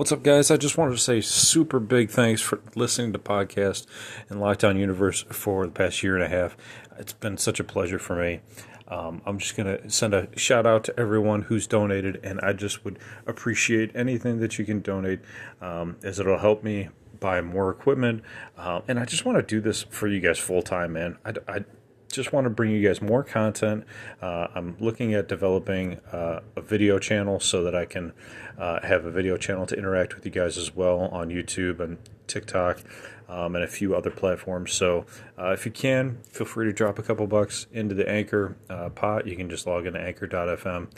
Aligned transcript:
What's 0.00 0.12
up, 0.12 0.22
guys? 0.22 0.50
I 0.50 0.56
just 0.56 0.78
wanted 0.78 0.92
to 0.92 0.98
say 0.98 1.20
super 1.20 1.78
big 1.78 2.08
thanks 2.08 2.40
for 2.40 2.58
listening 2.74 3.12
to 3.12 3.18
podcast 3.18 3.84
and 4.30 4.40
Lockdown 4.40 4.78
Universe 4.78 5.26
for 5.28 5.66
the 5.66 5.72
past 5.72 6.02
year 6.02 6.14
and 6.14 6.24
a 6.24 6.28
half. 6.28 6.56
It's 6.98 7.12
been 7.12 7.36
such 7.36 7.60
a 7.60 7.64
pleasure 7.64 7.98
for 7.98 8.16
me. 8.16 8.40
Um, 8.88 9.20
I'm 9.26 9.36
just 9.36 9.58
going 9.58 9.66
to 9.66 9.90
send 9.90 10.14
a 10.14 10.28
shout 10.38 10.64
out 10.64 10.84
to 10.84 10.98
everyone 10.98 11.42
who's 11.42 11.66
donated, 11.66 12.18
and 12.22 12.40
I 12.40 12.54
just 12.54 12.82
would 12.82 12.98
appreciate 13.26 13.90
anything 13.94 14.40
that 14.40 14.58
you 14.58 14.64
can 14.64 14.80
donate 14.80 15.20
um, 15.60 15.96
as 16.02 16.18
it'll 16.18 16.38
help 16.38 16.64
me 16.64 16.88
buy 17.20 17.42
more 17.42 17.70
equipment. 17.70 18.22
Uh, 18.56 18.80
and 18.88 18.98
I 18.98 19.04
just 19.04 19.26
want 19.26 19.36
to 19.36 19.42
do 19.42 19.60
this 19.60 19.82
for 19.82 20.08
you 20.08 20.20
guys 20.20 20.38
full 20.38 20.62
time, 20.62 20.94
man. 20.94 21.18
I, 21.26 21.34
I 21.46 21.64
just 22.10 22.32
want 22.32 22.44
to 22.44 22.50
bring 22.50 22.70
you 22.70 22.86
guys 22.86 23.00
more 23.00 23.22
content. 23.22 23.84
Uh, 24.20 24.48
I'm 24.54 24.76
looking 24.80 25.14
at 25.14 25.28
developing 25.28 26.00
uh, 26.12 26.40
a 26.56 26.60
video 26.60 26.98
channel 26.98 27.40
so 27.40 27.62
that 27.64 27.74
I 27.74 27.84
can 27.84 28.12
uh, 28.58 28.80
have 28.82 29.04
a 29.04 29.10
video 29.10 29.36
channel 29.36 29.66
to 29.66 29.76
interact 29.76 30.14
with 30.14 30.24
you 30.24 30.32
guys 30.32 30.58
as 30.58 30.74
well 30.74 31.00
on 31.12 31.28
YouTube 31.28 31.80
and 31.80 31.98
TikTok 32.26 32.80
um, 33.28 33.54
and 33.54 33.64
a 33.64 33.68
few 33.68 33.94
other 33.94 34.10
platforms. 34.10 34.72
So 34.72 35.06
uh, 35.38 35.52
if 35.52 35.64
you 35.64 35.72
can, 35.72 36.18
feel 36.24 36.46
free 36.46 36.66
to 36.66 36.72
drop 36.72 36.98
a 36.98 37.02
couple 37.02 37.26
bucks 37.26 37.66
into 37.72 37.94
the 37.94 38.08
Anchor 38.08 38.56
uh, 38.68 38.90
pot. 38.90 39.26
You 39.26 39.36
can 39.36 39.48
just 39.48 39.66
log 39.66 39.86
into 39.86 40.00
anchor.fm 40.00 40.90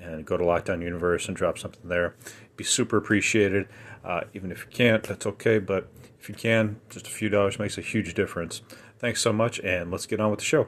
and 0.00 0.24
go 0.24 0.36
to 0.36 0.44
Lockdown 0.44 0.82
Universe 0.82 1.26
and 1.26 1.36
drop 1.36 1.58
something 1.58 1.88
there. 1.88 2.14
Be 2.56 2.64
super 2.64 2.96
appreciated. 2.96 3.68
Uh, 4.04 4.22
even 4.32 4.50
if 4.50 4.64
you 4.64 4.70
can't, 4.70 5.02
that's 5.02 5.26
okay. 5.26 5.58
But 5.58 5.88
if 6.20 6.28
you 6.28 6.34
can, 6.34 6.80
just 6.88 7.06
a 7.06 7.10
few 7.10 7.28
dollars 7.28 7.58
makes 7.58 7.76
a 7.76 7.82
huge 7.82 8.14
difference. 8.14 8.62
Thanks 9.00 9.22
so 9.22 9.32
much, 9.32 9.58
and 9.60 9.90
let's 9.90 10.04
get 10.04 10.20
on 10.20 10.30
with 10.30 10.40
the 10.40 10.44
show. 10.44 10.66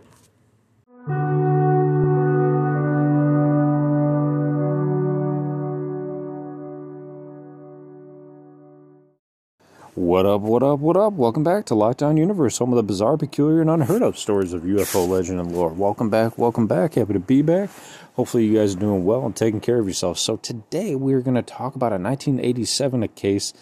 What 9.94 10.24
up, 10.24 10.40
what 10.40 10.62
up, 10.62 10.80
what 10.80 10.96
up? 10.96 11.12
Welcome 11.12 11.44
back 11.44 11.66
to 11.66 11.74
Lockdown 11.74 12.16
Universe, 12.16 12.56
home 12.56 12.72
of 12.72 12.76
the 12.76 12.82
bizarre, 12.82 13.18
peculiar, 13.18 13.60
and 13.60 13.68
unheard 13.68 14.00
of 14.00 14.16
stories 14.16 14.54
of 14.54 14.62
UFO 14.62 15.06
legend 15.06 15.38
and 15.38 15.52
lore. 15.52 15.68
Welcome 15.68 16.08
back, 16.08 16.38
welcome 16.38 16.66
back. 16.66 16.94
Happy 16.94 17.12
to 17.12 17.20
be 17.20 17.42
back. 17.42 17.68
Hopefully, 18.14 18.46
you 18.46 18.56
guys 18.56 18.74
are 18.74 18.80
doing 18.80 19.04
well 19.04 19.26
and 19.26 19.36
taking 19.36 19.60
care 19.60 19.78
of 19.78 19.84
yourselves. 19.84 20.22
So, 20.22 20.38
today 20.38 20.94
we're 20.94 21.20
going 21.20 21.34
to 21.34 21.42
talk 21.42 21.74
about 21.74 21.92
a 21.92 22.00
1987 22.00 23.08
case 23.08 23.52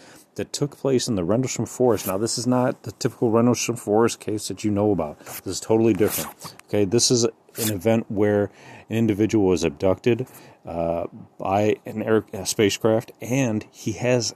that 0.41 0.51
took 0.51 0.75
place 0.75 1.07
in 1.07 1.13
the 1.13 1.23
Rendlesham 1.23 1.67
Forest. 1.67 2.07
Now, 2.07 2.17
this 2.17 2.39
is 2.39 2.47
not 2.47 2.81
the 2.81 2.91
typical 2.93 3.29
Rendlesham 3.29 3.75
Forest 3.75 4.19
case 4.19 4.47
that 4.47 4.63
you 4.63 4.71
know 4.71 4.91
about. 4.91 5.19
This 5.19 5.45
is 5.45 5.59
totally 5.59 5.93
different. 5.93 6.55
Okay, 6.67 6.83
this 6.83 7.11
is 7.11 7.25
an 7.25 7.31
event 7.71 8.07
where 8.09 8.45
an 8.89 8.95
individual 8.95 9.45
was 9.45 9.63
abducted 9.63 10.25
uh, 10.65 11.05
by 11.37 11.75
an 11.85 12.01
air 12.01 12.25
a 12.33 12.47
spacecraft, 12.47 13.11
and 13.21 13.67
he 13.69 13.91
has 13.91 14.33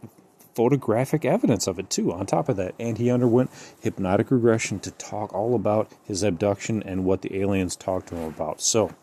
photographic 0.53 1.25
evidence 1.25 1.65
of 1.65 1.79
it 1.79 1.89
too. 1.89 2.13
On 2.13 2.27
top 2.27 2.49
of 2.49 2.57
that, 2.57 2.75
and 2.79 2.99
he 2.99 3.09
underwent 3.09 3.49
hypnotic 3.81 4.29
regression 4.29 4.79
to 4.81 4.91
talk 4.91 5.33
all 5.33 5.55
about 5.55 5.91
his 6.03 6.21
abduction 6.21 6.83
and 6.83 7.03
what 7.03 7.23
the 7.23 7.35
aliens 7.41 7.75
talked 7.75 8.09
to 8.09 8.15
him 8.15 8.27
about. 8.27 8.61
So, 8.61 8.93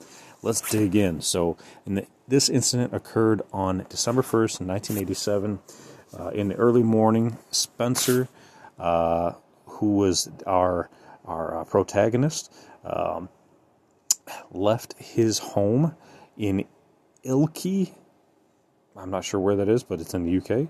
let's 0.40 0.60
dig 0.60 0.94
in. 0.94 1.20
So, 1.20 1.56
in 1.84 1.96
the, 1.96 2.06
this 2.28 2.48
incident 2.48 2.94
occurred 2.94 3.42
on 3.52 3.86
December 3.88 4.22
1st, 4.22 4.60
1987. 4.60 5.58
Uh, 6.18 6.28
in 6.28 6.48
the 6.48 6.54
early 6.56 6.82
morning, 6.82 7.38
Spencer, 7.50 8.28
uh, 8.78 9.32
who 9.66 9.96
was 9.96 10.30
our 10.46 10.90
our 11.24 11.60
uh, 11.60 11.64
protagonist, 11.64 12.52
um, 12.84 13.28
left 14.50 14.94
his 14.98 15.38
home 15.38 15.94
in 16.36 16.64
Ilkley. 17.24 17.94
I'm 18.96 19.10
not 19.10 19.24
sure 19.24 19.40
where 19.40 19.56
that 19.56 19.68
is, 19.68 19.82
but 19.84 20.00
it's 20.00 20.14
in 20.14 20.24
the 20.24 20.38
UK. 20.38 20.68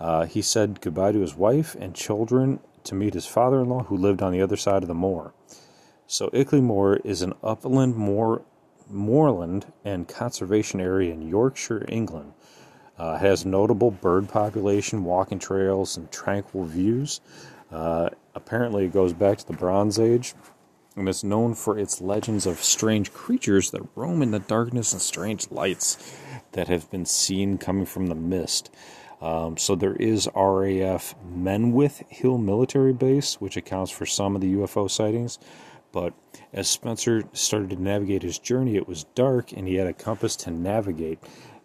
Uh, 0.00 0.24
he 0.24 0.40
said 0.40 0.80
goodbye 0.80 1.12
to 1.12 1.20
his 1.20 1.34
wife 1.34 1.76
and 1.78 1.94
children 1.94 2.60
to 2.84 2.94
meet 2.94 3.14
his 3.14 3.26
father-in-law, 3.26 3.84
who 3.84 3.96
lived 3.96 4.22
on 4.22 4.32
the 4.32 4.40
other 4.40 4.56
side 4.56 4.82
of 4.82 4.88
the 4.88 4.94
moor. 4.94 5.34
So 6.06 6.28
Ilkley 6.30 6.62
Moor 6.62 6.96
is 7.04 7.22
an 7.22 7.34
upland 7.42 7.94
moor, 7.94 8.42
moorland 8.88 9.66
and 9.84 10.08
conservation 10.08 10.80
area 10.80 11.12
in 11.12 11.22
Yorkshire, 11.22 11.84
England. 11.88 12.32
Uh, 13.00 13.16
has 13.16 13.46
notable 13.46 13.90
bird 13.90 14.28
population, 14.28 15.04
walking 15.04 15.38
trails, 15.38 15.96
and 15.96 16.12
tranquil 16.12 16.64
views. 16.64 17.22
Uh, 17.72 18.10
apparently, 18.34 18.84
it 18.84 18.92
goes 18.92 19.14
back 19.14 19.38
to 19.38 19.46
the 19.46 19.54
Bronze 19.54 19.98
Age, 19.98 20.34
and 20.96 21.08
it's 21.08 21.24
known 21.24 21.54
for 21.54 21.78
its 21.78 22.02
legends 22.02 22.44
of 22.44 22.62
strange 22.62 23.10
creatures 23.14 23.70
that 23.70 23.88
roam 23.94 24.20
in 24.20 24.32
the 24.32 24.38
darkness 24.38 24.92
and 24.92 25.00
strange 25.00 25.50
lights 25.50 26.14
that 26.52 26.68
have 26.68 26.90
been 26.90 27.06
seen 27.06 27.56
coming 27.56 27.86
from 27.86 28.08
the 28.08 28.14
mist. 28.14 28.70
Um, 29.22 29.56
so 29.56 29.74
there 29.74 29.96
is 29.96 30.28
RAF 30.36 31.14
Menwith 31.26 32.02
Hill 32.10 32.36
Military 32.36 32.92
Base, 32.92 33.40
which 33.40 33.56
accounts 33.56 33.90
for 33.90 34.04
some 34.04 34.34
of 34.34 34.42
the 34.42 34.52
UFO 34.56 34.90
sightings. 34.90 35.38
But 35.90 36.12
as 36.52 36.68
Spencer 36.68 37.24
started 37.32 37.70
to 37.70 37.82
navigate 37.82 38.22
his 38.22 38.38
journey, 38.38 38.76
it 38.76 38.86
was 38.86 39.04
dark 39.14 39.52
and 39.52 39.66
he 39.66 39.76
had 39.76 39.86
a 39.86 39.92
compass 39.92 40.36
to 40.36 40.50
navigate 40.50 41.18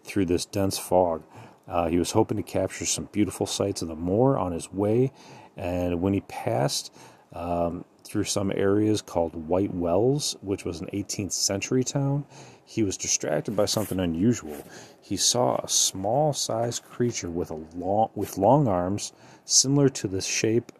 through 0.06 0.26
this 0.26 0.44
dense 0.44 0.78
fog. 0.78 1.22
Uh, 1.68 1.88
he 1.88 1.98
was 1.98 2.12
hoping 2.12 2.36
to 2.36 2.42
capture 2.42 2.86
some 2.86 3.08
beautiful 3.12 3.46
sights 3.46 3.82
of 3.82 3.88
the 3.88 3.96
moor 3.96 4.38
on 4.38 4.52
his 4.52 4.72
way, 4.72 5.12
and 5.56 6.00
when 6.00 6.12
he 6.12 6.20
passed 6.22 6.92
um, 7.32 7.84
through 8.04 8.24
some 8.24 8.52
areas 8.54 9.02
called 9.02 9.34
White 9.34 9.74
Wells, 9.74 10.36
which 10.42 10.64
was 10.64 10.80
an 10.80 10.88
18th 10.92 11.32
century 11.32 11.82
town, 11.82 12.24
he 12.64 12.82
was 12.82 12.96
distracted 12.96 13.56
by 13.56 13.64
something 13.64 14.00
unusual. 14.00 14.56
He 15.00 15.16
saw 15.16 15.56
a 15.56 15.68
small-sized 15.68 16.82
creature 16.84 17.30
with 17.30 17.50
a 17.50 17.62
long 17.74 18.10
with 18.14 18.38
long 18.38 18.68
arms, 18.68 19.12
similar 19.44 19.88
to 19.90 20.08
the 20.08 20.20
shape 20.20 20.72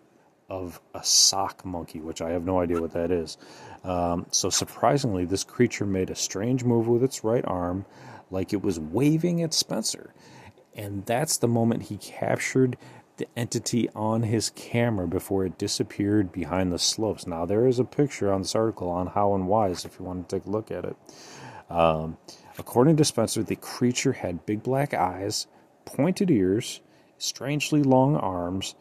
of 0.49 0.81
a 0.95 1.03
sock 1.03 1.65
monkey, 1.65 2.01
which 2.01 2.21
I 2.21 2.31
have 2.31 2.45
no 2.45 2.61
idea 2.61 2.81
what 2.81 2.93
that 2.93 3.11
is. 3.11 3.37
Um, 3.85 4.27
so 4.31 4.51
surprisingly, 4.51 5.25
this 5.25 5.45
creature 5.45 5.87
made 5.87 6.11
a 6.11 6.15
strange 6.15 6.65
move 6.65 6.89
with 6.89 7.03
its 7.03 7.25
right 7.25 7.45
arm, 7.47 7.85
like 8.31 8.53
it 8.53 8.63
was 8.63 8.79
waving 8.79 9.43
at 9.43 9.55
Spencer. 9.55 10.13
And 10.75 11.07
that's 11.07 11.39
the 11.39 11.49
moment 11.49 11.85
he 11.85 11.97
captured 11.97 12.77
the 13.17 13.27
entity 13.37 13.89
on 13.95 14.25
his 14.25 14.51
camera 14.51 15.09
before 15.09 15.47
it 15.47 15.59
disappeared 15.59 16.33
behind 16.33 16.71
the 16.71 16.79
slopes. 16.79 17.27
Now, 17.27 17.47
there 17.47 17.67
is 17.67 17.79
a 17.79 17.85
picture 17.85 18.33
on 18.33 18.43
this 18.43 18.55
article 18.55 18.91
on 18.91 19.09
how 19.09 19.35
and 19.35 19.49
why, 19.49 19.69
if 19.69 19.97
you 19.99 20.05
want 20.05 20.29
to 20.29 20.37
take 20.37 20.47
a 20.47 20.51
look 20.51 20.71
at 20.71 20.85
it. 20.85 20.97
Um, 21.71 22.19
according 22.59 22.97
to 22.99 23.05
Spencer, 23.05 23.43
the 23.43 23.57
creature 23.57 24.13
had 24.13 24.45
big 24.47 24.63
black 24.63 24.93
eyes, 24.93 25.47
pointed 25.87 26.31
ears, 26.31 26.81
strangely 27.19 27.83
long 27.83 28.17
arms, 28.17 28.75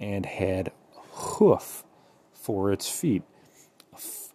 and 0.00 0.24
had 0.24 0.72
hoof 0.94 1.84
for 2.32 2.72
its 2.72 2.88
feet. 2.88 3.22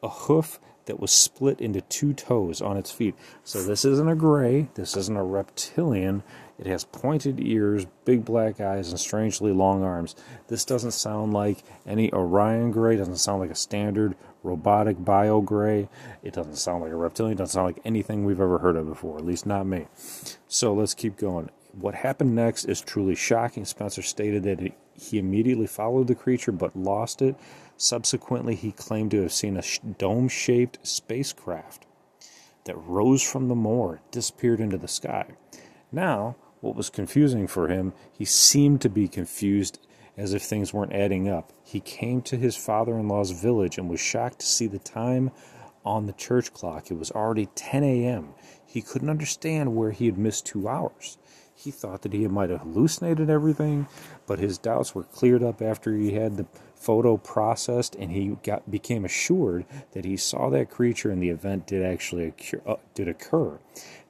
A 0.01 0.09
hoof 0.09 0.59
that 0.89 0.99
was 0.99 1.11
split 1.11 1.61
into 1.61 1.81
two 1.81 2.13
toes 2.13 2.61
on 2.61 2.75
its 2.75 2.89
feet. 2.89 3.13
So 3.43 3.61
this 3.61 3.85
isn't 3.85 4.09
a 4.09 4.15
gray, 4.15 4.69
this 4.73 4.97
isn't 4.97 5.15
a 5.15 5.23
reptilian. 5.23 6.23
It 6.57 6.65
has 6.65 6.83
pointed 6.83 7.39
ears, 7.39 7.85
big 8.05 8.25
black 8.25 8.59
eyes, 8.59 8.89
and 8.89 8.99
strangely 8.99 9.53
long 9.53 9.83
arms. 9.83 10.15
This 10.47 10.65
doesn't 10.65 10.91
sound 10.91 11.31
like 11.31 11.59
any 11.85 12.11
Orion 12.11 12.71
gray, 12.71 12.97
doesn't 12.97 13.17
sound 13.17 13.39
like 13.39 13.51
a 13.51 13.55
standard 13.55 14.15
robotic 14.41 15.05
bio 15.05 15.41
gray. 15.41 15.89
It 16.23 16.33
doesn't 16.33 16.55
sound 16.57 16.83
like 16.83 16.91
a 16.91 16.95
reptilian, 16.95 17.37
doesn't 17.37 17.53
sound 17.53 17.67
like 17.67 17.85
anything 17.85 18.25
we've 18.25 18.41
ever 18.41 18.57
heard 18.57 18.75
of 18.75 18.87
before, 18.87 19.17
at 19.19 19.25
least 19.25 19.45
not 19.45 19.67
me. 19.67 19.85
So 20.47 20.73
let's 20.73 20.95
keep 20.95 21.17
going. 21.17 21.51
What 21.79 21.95
happened 21.95 22.35
next 22.35 22.65
is 22.65 22.81
truly 22.81 23.15
shocking. 23.15 23.65
Spencer 23.65 24.01
stated 24.01 24.43
that 24.43 24.73
he 24.93 25.17
immediately 25.17 25.67
followed 25.67 26.07
the 26.07 26.15
creature 26.15 26.51
but 26.51 26.75
lost 26.75 27.21
it 27.21 27.35
Subsequently, 27.81 28.55
he 28.55 28.73
claimed 28.73 29.11
to 29.11 29.21
have 29.21 29.31
seen 29.31 29.55
a 29.55 29.63
dome 29.97 30.27
shaped 30.27 30.85
spacecraft 30.85 31.85
that 32.65 32.75
rose 32.75 33.23
from 33.23 33.47
the 33.47 33.55
moor, 33.55 34.01
disappeared 34.11 34.59
into 34.59 34.77
the 34.77 34.89
sky. 34.89 35.27
Now, 35.89 36.35
what 36.59 36.75
was 36.75 36.89
confusing 36.89 37.47
for 37.47 37.69
him, 37.69 37.93
he 38.11 38.25
seemed 38.25 38.81
to 38.81 38.89
be 38.89 39.07
confused 39.07 39.79
as 40.17 40.33
if 40.33 40.41
things 40.41 40.73
weren't 40.73 40.91
adding 40.91 41.29
up. 41.29 41.53
He 41.63 41.79
came 41.79 42.21
to 42.23 42.35
his 42.35 42.57
father 42.57 42.99
in 42.99 43.07
law's 43.07 43.31
village 43.31 43.77
and 43.77 43.89
was 43.89 44.01
shocked 44.01 44.39
to 44.39 44.45
see 44.45 44.67
the 44.67 44.77
time 44.77 45.31
on 45.85 46.05
the 46.05 46.11
church 46.11 46.53
clock. 46.53 46.91
It 46.91 46.97
was 46.97 47.11
already 47.11 47.45
10 47.55 47.85
a.m. 47.85 48.33
He 48.65 48.81
couldn't 48.81 49.09
understand 49.09 49.73
where 49.73 49.91
he 49.91 50.07
had 50.07 50.17
missed 50.17 50.45
two 50.45 50.67
hours. 50.67 51.17
He 51.59 51.71
thought 51.71 52.03
that 52.03 52.13
he 52.13 52.25
might 52.29 52.51
have 52.51 52.61
hallucinated 52.61 53.29
everything, 53.29 53.87
but 54.25 54.39
his 54.39 54.57
doubts 54.57 54.95
were 54.95 55.03
cleared 55.03 55.43
up 55.43 55.61
after 55.61 55.93
he 55.93 56.13
had 56.13 56.37
the 56.37 56.45
photo 56.73 57.17
processed 57.17 57.95
and 57.95 58.11
he 58.11 58.37
got 58.43 58.71
became 58.71 59.03
assured 59.03 59.65
that 59.91 60.05
he 60.05 60.15
saw 60.15 60.49
that 60.49 60.69
creature 60.69 61.11
and 61.11 61.21
the 61.21 61.27
event 61.27 61.67
did 61.67 61.83
actually 61.83 62.27
occur, 62.27 62.61
uh, 62.65 62.75
did 62.93 63.09
occur. 63.09 63.59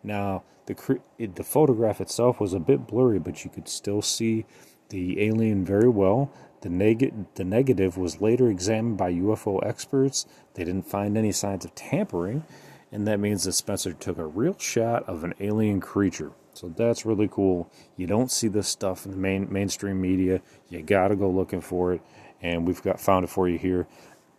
Now, 0.03 0.43
the 0.67 0.99
the 1.17 1.43
photograph 1.43 1.99
itself 1.99 2.39
was 2.39 2.53
a 2.53 2.59
bit 2.59 2.85
blurry, 2.85 3.17
but 3.17 3.43
you 3.43 3.49
could 3.49 3.67
still 3.67 4.03
see 4.03 4.45
the 4.89 5.19
alien 5.19 5.65
very 5.65 5.89
well. 5.89 6.31
The, 6.61 6.69
neg- 6.69 7.33
the 7.33 7.43
negative 7.43 7.97
was 7.97 8.21
later 8.21 8.47
examined 8.49 8.97
by 8.97 9.11
UFO 9.13 9.65
experts. 9.65 10.27
They 10.53 10.65
didn't 10.65 10.85
find 10.85 11.17
any 11.17 11.31
signs 11.31 11.65
of 11.65 11.73
tampering, 11.73 12.43
and 12.91 13.07
that 13.07 13.19
means 13.19 13.45
that 13.45 13.53
Spencer 13.53 13.93
took 13.93 14.19
a 14.19 14.27
real 14.27 14.55
shot 14.59 15.09
of 15.09 15.23
an 15.23 15.33
alien 15.39 15.81
creature. 15.81 16.31
So 16.59 16.67
that's 16.75 17.06
really 17.06 17.29
cool. 17.31 17.71
You 17.95 18.06
don't 18.06 18.29
see 18.29 18.50
this 18.50 18.67
stuff 18.67 19.06
in 19.06 19.11
the 19.11 19.17
main 19.17 19.47
mainstream 19.50 20.01
media. 20.01 20.41
You 20.67 20.81
got 20.81 21.07
to 21.07 21.15
go 21.15 21.29
looking 21.29 21.61
for 21.61 21.94
it, 21.94 22.01
and 22.41 22.67
we've 22.67 22.83
got 22.83 23.00
found 23.00 23.23
it 23.23 23.29
for 23.29 23.47
you 23.47 23.57
here. 23.57 23.88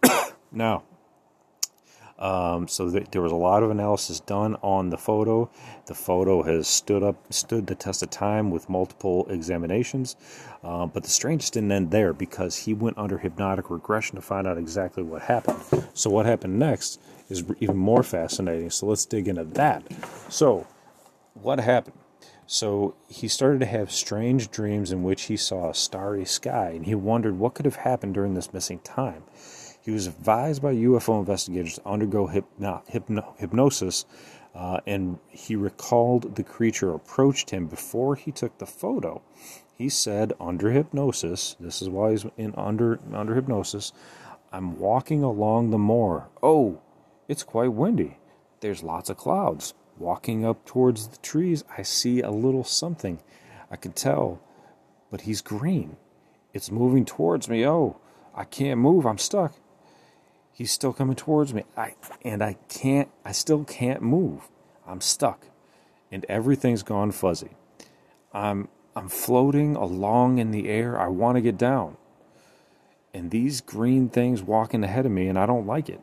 now, 0.53 0.83
um, 2.19 2.69
so 2.69 2.91
th- 2.91 3.07
there 3.11 3.23
was 3.23 3.33
a 3.33 3.37
lot 3.37 3.63
of 3.63 3.71
analysis 3.71 4.21
done 4.21 4.57
on 4.57 4.91
the 4.91 4.99
photo. 4.99 5.49
The 5.87 5.95
photo 5.95 6.43
has 6.43 6.69
stood 6.69 7.03
up, 7.03 7.33
stood 7.33 7.69
the 7.69 7.75
test 7.75 8.03
of 8.03 8.11
time 8.11 8.51
with 8.51 8.69
multiple 8.69 9.27
examinations. 9.31 10.15
Uh, 10.63 10.85
but 10.85 11.05
the 11.05 11.09
strangest 11.09 11.55
didn't 11.55 11.73
end 11.73 11.91
there 11.91 12.13
because 12.13 12.55
he 12.55 12.75
went 12.75 12.99
under 12.99 13.17
hypnotic 13.17 13.71
regression 13.71 14.17
to 14.17 14.21
find 14.21 14.47
out 14.47 14.59
exactly 14.59 15.03
what 15.03 15.23
happened. 15.23 15.87
So 15.95 16.11
what 16.11 16.27
happened 16.27 16.59
next 16.59 17.01
is 17.31 17.43
even 17.61 17.79
more 17.79 18.03
fascinating. 18.03 18.69
So 18.69 18.85
let's 18.85 19.07
dig 19.07 19.27
into 19.27 19.45
that. 19.45 19.85
So 20.29 20.67
what 21.33 21.59
happened? 21.61 21.97
So 22.53 22.97
he 23.07 23.29
started 23.29 23.61
to 23.61 23.67
have 23.67 23.93
strange 23.93 24.51
dreams 24.51 24.91
in 24.91 25.05
which 25.05 25.27
he 25.27 25.37
saw 25.37 25.71
a 25.71 25.75
starry 25.75 26.25
sky, 26.25 26.71
and 26.71 26.85
he 26.85 26.97
wondered 26.97 27.39
what 27.39 27.55
could 27.55 27.65
have 27.65 27.77
happened 27.77 28.15
during 28.15 28.35
this 28.35 28.53
missing 28.53 28.81
time. 28.81 29.23
He 29.81 29.93
was 29.93 30.09
advised 30.09 30.61
by 30.61 30.75
UFO 30.75 31.21
investigators 31.21 31.77
to 31.77 31.87
undergo 31.89 32.27
hypno- 32.27 32.83
hypno- 32.89 33.37
hypnosis, 33.39 34.05
uh, 34.53 34.81
and 34.85 35.21
he 35.29 35.55
recalled 35.55 36.35
the 36.35 36.43
creature 36.43 36.93
approached 36.93 37.51
him 37.51 37.69
before 37.69 38.17
he 38.17 38.33
took 38.33 38.59
the 38.59 38.67
photo. 38.67 39.23
He 39.73 39.89
said, 39.89 40.33
under 40.41 40.73
hypnosis, 40.73 41.55
this 41.61 41.81
is 41.81 41.89
why 41.89 42.11
he's 42.11 42.27
in 42.37 42.53
under 42.57 42.99
under 43.13 43.37
hypnosis. 43.37 43.93
I'm 44.51 44.77
walking 44.77 45.23
along 45.23 45.71
the 45.71 45.79
moor. 45.79 46.31
Oh, 46.43 46.81
it's 47.29 47.45
quite 47.45 47.73
windy. 47.73 48.19
There's 48.59 48.83
lots 48.83 49.09
of 49.09 49.17
clouds. 49.19 49.73
Walking 50.01 50.47
up 50.47 50.65
towards 50.65 51.09
the 51.09 51.19
trees, 51.19 51.63
I 51.77 51.83
see 51.83 52.23
a 52.23 52.31
little 52.31 52.65
something. 52.65 53.21
I 53.71 53.77
can 53.77 53.93
tell, 53.93 54.41
but 55.11 55.21
he's 55.21 55.43
green. 55.43 55.99
It's 56.55 56.71
moving 56.71 57.05
towards 57.05 57.51
me. 57.51 57.67
Oh, 57.67 57.99
I 58.35 58.45
can't 58.45 58.81
move. 58.81 59.05
I'm 59.05 59.19
stuck. 59.19 59.53
He's 60.55 60.73
still 60.73 60.95
coming 60.95 61.17
towards 61.17 61.53
me. 61.53 61.65
I 61.77 61.97
and 62.23 62.43
I 62.43 62.57
can't 62.71 63.11
I 63.27 63.33
still 63.33 63.63
can't 63.65 64.01
move. 64.01 64.49
I'm 64.87 65.03
stuck. 65.03 65.47
And 66.11 66.25
everything's 66.31 66.83
gone 66.83 67.13
fuzzy. 67.13 67.51
I'm 68.33 68.69
I'm 68.97 69.11
floating 69.11 69.77
along 69.77 70.39
in 70.39 70.51
the 70.51 70.71
air. 70.71 70.99
I 70.99 71.09
want 71.09 71.37
to 71.37 71.43
get 71.43 71.59
down. 71.59 71.99
And 73.13 73.31
these 73.31 73.61
green 73.61 74.09
things 74.09 74.43
walking 74.43 74.83
ahead 74.83 75.05
of 75.05 75.13
me 75.13 75.29
and 75.29 75.39
I 75.39 75.45
don't 75.45 75.67
like 75.67 75.91
it. 75.91 76.01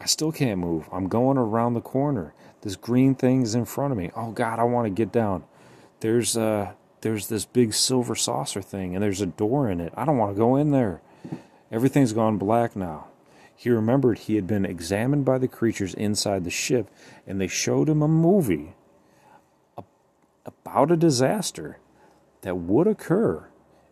I 0.00 0.06
still 0.06 0.30
can't 0.30 0.60
move. 0.60 0.88
I'm 0.92 1.08
going 1.08 1.36
around 1.36 1.74
the 1.74 1.80
corner. 1.80 2.32
This 2.62 2.76
green 2.76 3.14
thing 3.14 3.42
is 3.42 3.54
in 3.54 3.64
front 3.64 3.92
of 3.92 3.98
me. 3.98 4.10
Oh 4.16 4.32
God, 4.32 4.58
I 4.58 4.64
want 4.64 4.86
to 4.86 4.90
get 4.90 5.12
down. 5.12 5.44
There's 6.00 6.36
uh 6.36 6.72
there's 7.00 7.28
this 7.28 7.44
big 7.44 7.74
silver 7.74 8.16
saucer 8.16 8.60
thing 8.60 8.94
and 8.94 9.02
there's 9.02 9.20
a 9.20 9.26
door 9.26 9.70
in 9.70 9.80
it. 9.80 9.92
I 9.96 10.04
don't 10.04 10.18
want 10.18 10.34
to 10.34 10.38
go 10.38 10.56
in 10.56 10.72
there. 10.72 11.00
Everything's 11.70 12.12
gone 12.12 12.38
black 12.38 12.74
now. 12.74 13.08
He 13.54 13.70
remembered 13.70 14.20
he 14.20 14.36
had 14.36 14.46
been 14.46 14.64
examined 14.64 15.24
by 15.24 15.38
the 15.38 15.48
creatures 15.48 15.92
inside 15.94 16.44
the 16.44 16.50
ship, 16.50 16.88
and 17.26 17.40
they 17.40 17.48
showed 17.48 17.88
him 17.88 18.02
a 18.02 18.08
movie 18.08 18.76
about 20.46 20.92
a 20.92 20.96
disaster 20.96 21.78
that 22.42 22.56
would 22.56 22.86
occur 22.86 23.48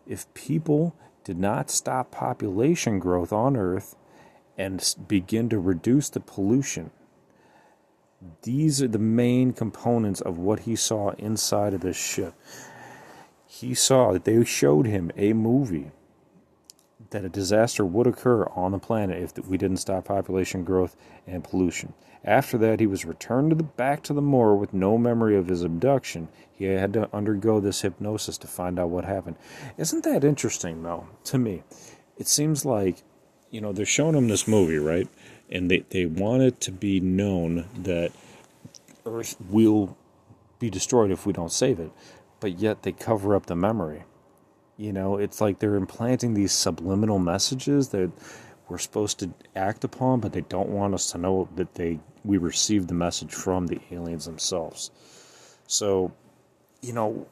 if 0.07 0.33
people 0.33 0.95
did 1.25 1.37
not 1.37 1.69
stop 1.69 2.11
population 2.11 2.97
growth 2.97 3.33
on 3.33 3.57
Earth 3.57 3.97
and 4.57 4.95
begin 5.05 5.49
to 5.49 5.59
reduce 5.59 6.09
the 6.09 6.21
pollution. 6.21 6.89
These 8.41 8.81
are 8.81 8.87
the 8.87 8.97
main 8.97 9.53
components 9.53 10.21
of 10.21 10.37
what 10.37 10.61
he 10.61 10.75
saw 10.75 11.11
inside 11.11 11.73
of 11.73 11.81
this 11.81 11.97
ship. 11.97 12.33
He 13.45 13.73
saw 13.73 14.13
that 14.13 14.25
they 14.25 14.43
showed 14.43 14.87
him 14.87 15.11
a 15.15 15.33
movie 15.33 15.91
that 17.11 17.23
a 17.23 17.29
disaster 17.29 17.85
would 17.85 18.07
occur 18.07 18.45
on 18.47 18.71
the 18.71 18.79
planet 18.79 19.21
if 19.37 19.47
we 19.47 19.57
didn't 19.57 19.77
stop 19.77 20.05
population 20.05 20.63
growth 20.63 20.95
and 21.25 21.43
pollution. 21.43 21.93
After 22.23 22.57
that, 22.57 22.79
he 22.79 22.87
was 22.87 23.05
returned 23.05 23.51
to 23.51 23.55
the 23.55 23.63
back 23.63 24.03
to 24.03 24.13
the 24.13 24.21
moor 24.21 24.55
with 24.55 24.73
no 24.73 24.97
memory 24.97 25.37
of 25.37 25.47
his 25.47 25.63
abduction. 25.63 26.27
He 26.51 26.65
had 26.65 26.93
to 26.93 27.09
undergo 27.15 27.59
this 27.59 27.81
hypnosis 27.81 28.37
to 28.39 28.47
find 28.47 28.79
out 28.79 28.89
what 28.89 29.05
happened. 29.05 29.37
Isn't 29.77 30.03
that 30.03 30.23
interesting, 30.23 30.83
though? 30.83 31.07
To 31.25 31.37
me, 31.37 31.63
it 32.17 32.27
seems 32.27 32.65
like 32.65 33.03
you 33.51 33.61
know 33.61 33.71
they're 33.73 33.85
showing 33.85 34.13
them 34.13 34.27
this 34.27 34.47
movie, 34.47 34.77
right? 34.77 35.07
And 35.49 35.71
they 35.71 35.83
they 35.89 36.05
want 36.05 36.43
it 36.43 36.59
to 36.61 36.71
be 36.71 36.99
known 36.99 37.67
that 37.83 38.11
Earth 39.05 39.35
will 39.49 39.97
be 40.59 40.69
destroyed 40.69 41.11
if 41.11 41.25
we 41.25 41.33
don't 41.33 41.51
save 41.51 41.79
it, 41.79 41.91
but 42.39 42.59
yet 42.59 42.83
they 42.83 42.91
cover 42.91 43.35
up 43.35 43.45
the 43.45 43.55
memory. 43.55 44.03
You 44.77 44.93
know, 44.93 45.17
it's 45.17 45.41
like 45.41 45.59
they're 45.59 45.75
implanting 45.75 46.33
these 46.33 46.51
subliminal 46.51 47.19
messages 47.19 47.89
that 47.89 48.11
we're 48.69 48.77
supposed 48.77 49.19
to 49.19 49.31
act 49.55 49.83
upon, 49.83 50.19
but 50.19 50.33
they 50.33 50.41
don't 50.41 50.69
want 50.69 50.93
us 50.93 51.11
to 51.11 51.17
know 51.17 51.49
that 51.55 51.75
they 51.75 51.99
we 52.23 52.37
received 52.37 52.89
the 52.89 52.93
message 52.93 53.33
from 53.33 53.67
the 53.67 53.79
aliens 53.91 54.25
themselves. 54.25 54.91
So, 55.67 56.11
you 56.81 56.93
know, 56.93 57.25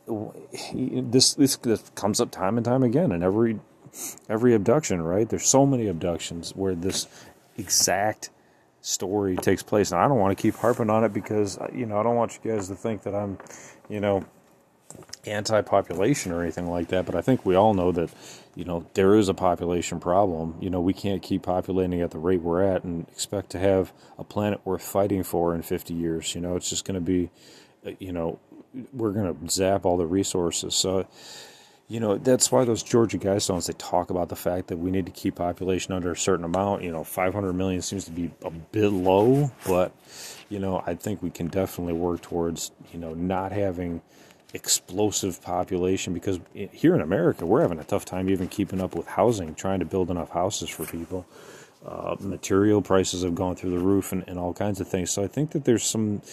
this 0.74 1.34
this, 1.36 1.58
this 1.58 1.92
comes 1.96 2.22
up 2.22 2.32
time 2.32 2.58
and 2.58 2.66
time 2.66 2.84
again 2.84 3.12
in 3.12 3.22
every 3.22 3.60
every 4.30 4.54
abduction, 4.54 5.02
right? 5.02 5.28
There's 5.28 5.48
so 5.48 5.66
many 5.66 5.88
abductions 5.88 6.52
where 6.56 6.76
this 6.76 7.08
exact 7.58 8.30
story 8.82 9.36
takes 9.36 9.64
place, 9.64 9.92
and 9.92 10.00
I 10.00 10.08
don't 10.08 10.20
want 10.20 10.38
to 10.38 10.42
keep 10.42 10.56
harping 10.56 10.90
on 10.90 11.04
it 11.04 11.14
because 11.14 11.58
you 11.74 11.86
know 11.86 12.00
I 12.00 12.04
don't 12.04 12.16
want 12.16 12.40
you 12.44 12.52
guys 12.52 12.68
to 12.68 12.76
think 12.76 13.04
that 13.04 13.16
I'm, 13.16 13.38
you 13.90 14.00
know, 14.00 14.26
anti-population 15.26 16.32
or 16.32 16.42
anything 16.44 16.70
like 16.70 16.90
that, 16.90 17.06
but 17.06 17.16
I 17.16 17.22
think 17.22 17.46
we 17.46 17.56
all 17.56 17.74
know 17.74 17.92
that 17.92 18.10
you 18.56 18.66
know 18.66 18.86
there 18.94 19.16
is 19.16 19.30
a 19.30 19.34
population 19.34 20.00
problem. 20.00 20.56
You 20.60 20.70
know, 20.70 20.82
we 20.82 20.94
can't 20.94 21.22
keep 21.22 21.44
populating 21.44 22.02
at 22.02 22.12
the 22.12 22.20
rate 22.20 22.42
we're 22.42 22.64
at 22.64 22.84
and 22.84 23.08
expect 23.10 23.52
to 23.52 23.60
have 23.60 23.92
a 24.18 24.24
planet 24.24 24.62
worth 24.66 24.84
fighting 24.84 25.24
for 25.24 25.56
in 25.56 25.62
50 25.62 25.94
years. 25.94 26.36
You 26.36 26.42
know, 26.42 26.56
it's 26.56 26.70
just 26.70 26.86
going 26.86 26.96
to 26.96 27.02
be, 27.02 27.30
uh, 27.86 27.92
you 28.00 28.12
know, 28.12 28.40
we're 28.94 29.12
going 29.12 29.34
to 29.34 29.50
zap 29.50 29.86
all 29.86 29.98
the 29.98 30.06
resources. 30.06 30.76
So, 30.76 31.08
you 31.88 32.00
know, 32.00 32.18
that's 32.18 32.52
why 32.52 32.66
those 32.66 32.82
Georgia 32.82 33.18
Guidestones 33.18 33.68
they 33.68 33.74
talk 33.74 34.10
about 34.10 34.30
the 34.30 34.36
fact 34.36 34.68
that 34.68 34.78
we 34.78 34.90
need 34.90 35.06
to 35.06 35.12
keep 35.12 35.36
population 35.36 35.94
under 35.94 36.12
a 36.12 36.18
certain 36.18 36.44
amount. 36.44 36.82
You 36.82 36.92
know, 36.92 37.04
500 37.04 37.54
million 37.54 37.82
seems 37.82 38.06
to 38.06 38.12
be 38.12 38.32
a 38.44 38.50
bit 38.50 38.90
low, 38.90 39.52
but 39.68 39.92
you 40.50 40.60
know, 40.60 40.82
I 40.86 40.96
think 40.96 41.22
we 41.22 41.30
can 41.30 41.48
definitely 41.48 41.94
work 41.94 42.22
towards 42.22 42.72
you 42.92 43.00
know 43.00 43.14
not 43.14 43.52
having 43.52 44.02
explosive 44.56 45.42
population 45.44 46.14
because 46.14 46.40
here 46.54 46.96
in 46.96 47.02
America, 47.02 47.46
we're 47.46 47.62
having 47.62 47.80
a 47.80 47.84
tough 47.84 48.06
time 48.06 48.30
even 48.30 48.48
keeping 48.48 48.82
up 48.82 48.96
with 48.96 49.06
housing, 49.06 49.54
trying 49.54 49.80
to 49.80 49.86
build 49.86 50.10
enough 50.10 50.30
houses 50.30 50.70
for 50.70 50.86
people. 50.86 51.26
Uh, 51.86 52.16
material 52.20 52.82
prices 52.82 53.22
have 53.22 53.36
gone 53.36 53.56
through 53.56 53.70
the 53.70 53.78
roof 53.78 54.12
and, 54.12 54.24
and 54.28 54.40
all 54.40 54.54
kinds 54.54 54.82
of 54.82 54.88
things. 54.88 55.12
So 55.12 55.24
I 55.24 55.28
think 55.28 55.52
that 55.52 55.66
there's 55.66 55.84
some 55.84 56.24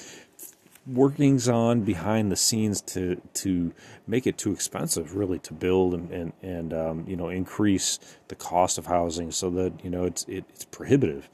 workings 0.87 1.49
on 1.49 1.83
behind 1.83 2.33
the 2.33 2.37
scenes 2.37 2.81
to 2.81 3.21
to 3.35 3.73
make 4.07 4.27
it 4.27 4.37
too 4.37 4.53
expensive 4.53 5.15
really 5.15 5.39
to 5.39 5.53
build 5.53 5.95
and 5.95 6.11
and, 6.11 6.33
and 6.43 6.75
um, 6.75 7.05
you 7.07 7.17
know 7.17 7.29
increase 7.29 7.99
the 8.29 8.35
cost 8.35 8.79
of 8.79 8.87
housing 8.87 9.31
so 9.31 9.51
that 9.51 9.73
you 9.85 9.91
know 9.91 10.05
it's 10.05 10.25
it, 10.25 10.45
it's 10.49 10.65
prohibitive. 10.65 11.29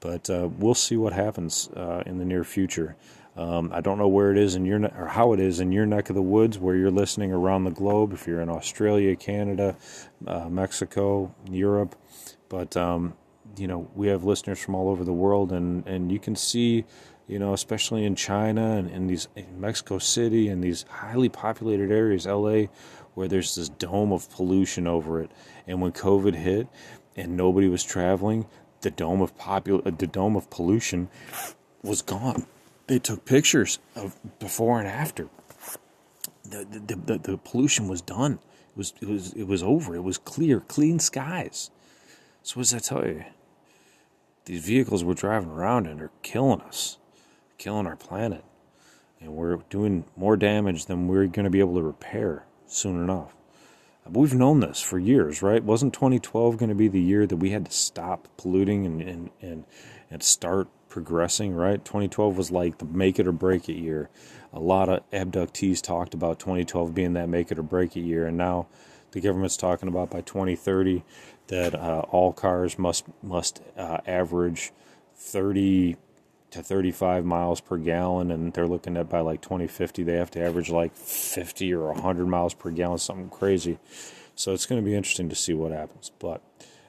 But 0.00 0.30
uh, 0.30 0.48
we'll 0.58 0.74
see 0.74 0.96
what 0.96 1.12
happens 1.12 1.68
uh, 1.76 2.02
in 2.06 2.18
the 2.18 2.24
near 2.24 2.42
future. 2.42 2.96
Um, 3.36 3.70
I 3.72 3.80
don't 3.80 3.98
know 3.98 4.08
where 4.08 4.32
it 4.32 4.38
is 4.38 4.54
in 4.54 4.64
your 4.64 4.84
or 4.96 5.08
how 5.08 5.32
it 5.32 5.40
is 5.40 5.60
in 5.60 5.72
your 5.72 5.86
neck 5.86 6.10
of 6.10 6.16
the 6.16 6.22
woods 6.22 6.58
where 6.58 6.74
you're 6.74 6.90
listening 6.90 7.32
around 7.32 7.64
the 7.64 7.70
globe. 7.70 8.12
If 8.12 8.26
you're 8.26 8.40
in 8.40 8.48
Australia, 8.48 9.14
Canada, 9.16 9.76
uh, 10.26 10.48
Mexico, 10.48 11.34
Europe, 11.50 11.94
but 12.48 12.76
um, 12.76 13.14
you 13.56 13.66
know 13.66 13.88
we 13.94 14.08
have 14.08 14.24
listeners 14.24 14.58
from 14.58 14.74
all 14.74 14.88
over 14.88 15.04
the 15.04 15.12
world, 15.12 15.52
and 15.52 15.86
and 15.86 16.10
you 16.10 16.18
can 16.18 16.34
see, 16.34 16.84
you 17.30 17.38
know, 17.38 17.52
especially 17.52 18.04
in 18.04 18.14
China 18.14 18.76
and 18.76 18.90
in 18.90 19.06
these 19.06 19.28
in 19.36 19.60
Mexico 19.60 19.98
City 19.98 20.48
and 20.48 20.62
these 20.62 20.84
highly 20.88 21.28
populated 21.28 21.90
areas, 21.90 22.26
L.A., 22.26 22.68
where 23.14 23.28
there's 23.28 23.54
this 23.54 23.68
dome 23.68 24.12
of 24.12 24.30
pollution 24.30 24.86
over 24.86 25.20
it. 25.20 25.30
And 25.66 25.80
when 25.80 25.92
COVID 25.92 26.34
hit 26.34 26.68
and 27.16 27.36
nobody 27.36 27.68
was 27.68 27.84
traveling, 27.84 28.46
the 28.80 28.90
dome 28.90 29.20
of 29.20 29.36
popul- 29.36 29.86
uh, 29.86 29.90
the 29.96 30.06
dome 30.06 30.36
of 30.36 30.50
pollution 30.50 31.08
was 31.82 32.02
gone 32.02 32.46
they 32.90 32.98
took 32.98 33.24
pictures 33.24 33.78
of 33.94 34.18
before 34.40 34.80
and 34.80 34.88
after. 34.88 35.28
The, 36.42 36.64
the, 36.64 36.96
the, 36.96 37.18
the, 37.18 37.38
pollution 37.38 37.86
was 37.86 38.02
done. 38.02 38.40
It 38.72 38.76
was, 38.76 38.92
it 39.00 39.06
was, 39.06 39.32
it 39.34 39.44
was 39.44 39.62
over. 39.62 39.94
It 39.94 40.02
was 40.02 40.18
clear, 40.18 40.58
clean 40.58 40.98
skies. 40.98 41.70
So 42.42 42.56
what 42.56 42.62
does 42.62 42.70
that 42.72 42.82
tell 42.82 43.06
you? 43.06 43.24
These 44.46 44.64
vehicles 44.64 45.04
we're 45.04 45.14
driving 45.14 45.50
around 45.50 45.86
in 45.86 46.00
are 46.00 46.10
killing 46.22 46.62
us, 46.62 46.98
killing 47.60 47.86
our 47.86 47.96
planet. 47.96 48.42
And 49.20 49.34
we're 49.34 49.56
doing 49.68 50.04
more 50.16 50.36
damage 50.36 50.86
than 50.86 51.06
we're 51.06 51.26
going 51.26 51.44
to 51.44 51.50
be 51.50 51.60
able 51.60 51.74
to 51.74 51.82
repair 51.82 52.46
soon 52.66 53.02
enough. 53.02 53.36
But 54.04 54.18
we've 54.18 54.34
known 54.34 54.60
this 54.60 54.80
for 54.80 54.98
years, 54.98 55.42
right? 55.42 55.62
Wasn't 55.62 55.92
2012 55.92 56.56
going 56.56 56.70
to 56.70 56.74
be 56.74 56.88
the 56.88 57.00
year 57.00 57.26
that 57.26 57.36
we 57.36 57.50
had 57.50 57.66
to 57.66 57.70
stop 57.70 58.26
polluting 58.36 58.86
and 58.86 59.02
and 59.02 59.30
and, 59.42 59.64
and 60.10 60.22
start 60.22 60.68
progressing, 60.88 61.54
right? 61.54 61.84
2012 61.84 62.36
was 62.36 62.50
like 62.50 62.78
the 62.78 62.86
make 62.86 63.18
it 63.18 63.26
or 63.26 63.32
break 63.32 63.68
it 63.68 63.74
year. 63.74 64.08
A 64.52 64.58
lot 64.58 64.88
of 64.88 65.08
abductees 65.10 65.82
talked 65.82 66.14
about 66.14 66.40
2012 66.40 66.94
being 66.94 67.12
that 67.12 67.28
make 67.28 67.52
it 67.52 67.58
or 67.58 67.62
break 67.62 67.94
it 67.96 68.00
year, 68.00 68.26
and 68.26 68.38
now 68.38 68.66
the 69.12 69.20
government's 69.20 69.58
talking 69.58 69.88
about 69.88 70.10
by 70.10 70.22
2030 70.22 71.04
that 71.48 71.74
uh, 71.74 72.04
all 72.10 72.32
cars 72.32 72.78
must 72.78 73.04
must 73.22 73.60
uh, 73.76 73.98
average 74.06 74.72
30 75.14 75.96
to 76.50 76.62
35 76.62 77.24
miles 77.24 77.60
per 77.60 77.76
gallon, 77.76 78.30
and 78.30 78.52
they're 78.52 78.66
looking 78.66 78.96
at 78.96 79.08
by 79.08 79.20
like 79.20 79.40
2050 79.40 80.02
they 80.02 80.16
have 80.16 80.30
to 80.32 80.42
average 80.42 80.70
like 80.70 80.96
50 80.96 81.72
or 81.74 81.92
100 81.92 82.26
miles 82.26 82.54
per 82.54 82.70
gallon, 82.70 82.98
something 82.98 83.30
crazy. 83.30 83.78
So 84.34 84.52
it's 84.52 84.66
going 84.66 84.80
to 84.80 84.84
be 84.84 84.94
interesting 84.94 85.28
to 85.28 85.34
see 85.34 85.54
what 85.54 85.72
happens. 85.72 86.10
But 86.18 86.42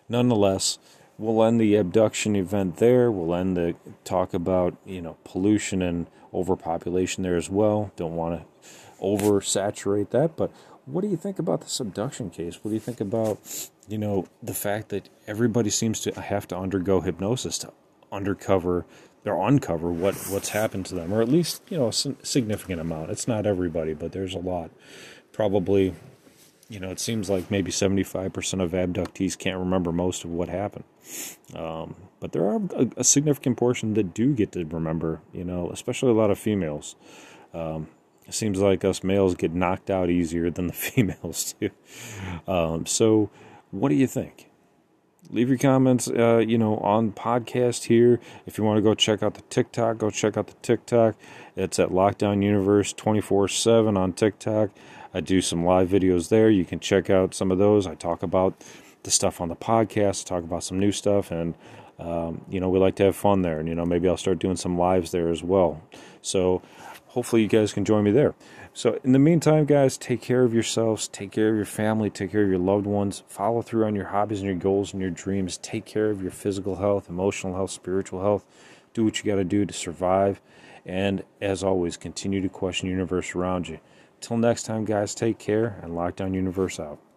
nonetheless, 0.08 0.80
we'll 1.18 1.44
end 1.44 1.60
the 1.60 1.76
abduction 1.76 2.36
event 2.36 2.78
there. 2.78 3.12
We'll 3.12 3.36
end 3.36 3.58
the 3.58 3.76
talk 4.04 4.34
about 4.34 4.76
you 4.86 5.02
know 5.02 5.18
pollution 5.24 5.82
and 5.82 6.08
overpopulation 6.34 7.24
there 7.24 7.36
as 7.36 7.50
well. 7.50 7.92
Don't 7.96 8.16
want 8.16 8.42
to 8.42 8.70
oversaturate 9.02 10.12
that, 10.12 10.36
but 10.38 10.52
what 10.86 11.02
do 11.02 11.08
you 11.08 11.18
think 11.18 11.40
about 11.40 11.62
the 11.62 11.84
abduction 11.84 12.30
case? 12.30 12.64
What 12.64 12.70
do 12.70 12.74
you 12.74 12.80
think 12.80 13.02
about 13.02 13.40
you 13.88 13.98
know 13.98 14.28
the 14.42 14.54
fact 14.54 14.90
that 14.90 15.10
everybody 15.28 15.70
seems 15.70 16.00
to 16.02 16.20
have 16.20 16.48
to 16.50 16.58
undergo 16.58 17.02
hypnosis 17.02 17.58
to 17.60 17.74
undercover 18.12 18.86
or 19.26 19.48
uncover 19.48 19.92
what 19.92 20.16
what's 20.30 20.50
happened 20.50 20.86
to 20.88 20.96
them, 20.96 21.14
or 21.14 21.22
at 21.22 21.30
least 21.30 21.62
you 21.70 21.78
know 21.78 21.88
a 21.88 21.94
significant 21.94 22.82
amount. 22.82 23.12
It's 23.12 23.28
not 23.28 23.46
everybody, 23.46 23.94
but 23.94 24.12
there's 24.12 24.34
a 24.34 24.40
lot. 24.40 24.72
Probably, 25.32 25.94
you 26.70 26.80
know, 26.80 26.90
it 26.90 27.00
seems 27.00 27.30
like 27.30 27.50
maybe 27.50 27.72
75% 27.72 28.62
of 28.62 28.72
abductees 28.72 29.38
can't 29.38 29.58
remember 29.58 29.92
most 29.92 30.26
of 30.26 30.32
what 30.32 30.50
happened. 30.50 30.84
Um, 31.56 31.96
but 32.20 32.34
there 32.34 32.46
are 32.46 32.62
a, 32.76 32.88
a, 32.98 33.04
significant 33.04 33.58
portion 33.58 33.94
that 33.94 34.14
do 34.14 34.34
get 34.34 34.52
to 34.52 34.66
remember, 34.66 35.22
you 35.34 35.46
know, 35.46 35.70
especially 35.72 36.12
a 36.12 36.16
lot 36.16 36.32
of 36.32 36.38
females. 36.38 36.96
Um, 37.54 37.88
it 38.28 38.34
seems 38.34 38.60
like 38.60 38.84
us 38.84 39.04
males 39.04 39.36
get 39.36 39.54
knocked 39.54 39.90
out 39.90 40.10
easier 40.10 40.50
than 40.50 40.68
the 40.68 40.74
females 40.88 41.56
do. 41.60 41.70
Um, 42.48 42.86
so, 42.86 43.30
what 43.72 43.90
do 43.90 43.96
you 43.96 44.08
think? 44.08 44.51
Leave 45.30 45.50
your 45.50 45.58
comments, 45.58 46.08
uh, 46.08 46.38
you 46.38 46.58
know, 46.58 46.78
on 46.78 47.12
podcast 47.12 47.86
here. 47.86 48.20
If 48.46 48.58
you 48.58 48.64
want 48.64 48.78
to 48.78 48.82
go 48.82 48.94
check 48.94 49.22
out 49.22 49.36
the 49.36 49.42
TikTok, 49.44 49.98
go 49.98 50.10
check 50.10 50.38
out 50.38 50.48
the 50.48 50.56
TikTok. 50.62 51.16
It's 51.56 51.80
at 51.80 51.90
Lockdown 51.90 52.44
Universe 52.44 52.94
24 52.94 53.48
7 53.48 53.98
on 53.98 54.14
TikTok. 54.14 54.72
I 55.14 55.20
do 55.20 55.42
some 55.42 55.66
live 55.66 55.90
videos 55.90 56.30
there. 56.30 56.50
You 56.50 56.66
can 56.66 56.80
check 56.80 57.10
out 57.10 57.34
some 57.34 57.52
of 57.52 57.58
those. 57.58 57.86
I 57.86 57.96
talk 57.96 58.24
about 58.24 58.64
the 59.04 59.12
stuff 59.12 59.42
on 59.42 59.50
the 59.50 59.56
podcast, 59.56 60.26
talk 60.26 60.44
about 60.44 60.64
some 60.64 60.80
new 60.80 60.92
stuff, 60.92 61.32
and, 61.32 61.56
um, 62.00 62.46
you 62.50 62.60
know, 62.60 62.70
we 62.70 62.80
like 62.80 62.96
to 62.96 63.06
have 63.06 63.16
fun 63.16 63.42
there. 63.42 63.60
And, 63.60 63.68
you 63.68 63.76
know, 63.76 63.86
maybe 63.86 64.08
I'll 64.08 64.18
start 64.18 64.40
doing 64.40 64.56
some 64.56 64.78
lives 64.78 65.12
there 65.12 65.30
as 65.30 65.44
well. 65.44 65.82
So 66.22 66.62
hopefully 67.12 67.42
you 67.42 67.48
guys 67.48 67.74
can 67.74 67.84
join 67.84 68.04
me 68.04 68.12
there. 68.12 68.34
So, 68.74 68.98
in 69.04 69.12
the 69.12 69.20
meantime, 69.20 69.66
guys, 69.66 69.98
take 69.98 70.22
care 70.22 70.44
of 70.44 70.54
yourselves, 70.54 71.10
take 71.10 71.34
care 71.34 71.50
of 71.50 71.56
your 71.58 71.66
family, 71.66 72.10
take 72.10 72.32
care 72.32 72.44
of 72.44 72.50
your 72.50 72.58
loved 72.58 72.86
ones, 72.86 73.24
follow 73.28 73.62
through 73.62 73.86
on 73.86 73.96
your 73.96 74.06
hobbies 74.06 74.40
and 74.40 74.48
your 74.48 74.58
goals 74.58 74.94
and 74.94 75.02
your 75.02 75.12
dreams, 75.12 75.58
take 75.58 75.86
care 75.86 76.10
of 76.10 76.22
your 76.22 76.32
physical 76.32 76.78
health, 76.78 77.10
emotional 77.10 77.54
health, 77.54 77.72
spiritual 77.72 78.22
health. 78.22 78.46
Do 78.94 79.04
what 79.04 79.20
you 79.20 79.30
got 79.30 79.38
to 79.38 79.44
do 79.44 79.66
to 79.66 79.74
survive. 79.74 80.42
And 80.86 81.24
as 81.42 81.64
always, 81.64 81.98
continue 81.98 82.42
to 82.42 82.50
question 82.50 82.88
the 82.88 82.94
universe 82.94 83.36
around 83.36 83.68
you. 83.68 83.80
Till 84.22 84.38
next 84.38 84.64
time, 84.64 84.86
guys, 84.86 85.14
take 85.14 85.38
care 85.38 85.80
and 85.84 85.92
Lockdown 85.92 86.34
Universe 86.34 86.80
out. 86.80 87.02